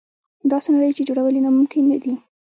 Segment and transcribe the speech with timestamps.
[0.51, 2.13] داسې نړۍ چې جوړول یې ناممکن نه دي.